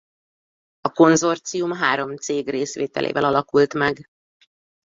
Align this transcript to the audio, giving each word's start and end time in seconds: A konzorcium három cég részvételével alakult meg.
A 0.81 0.91
konzorcium 0.91 1.71
három 1.71 2.15
cég 2.15 2.49
részvételével 2.49 3.23
alakult 3.25 3.73
meg. 3.73 4.05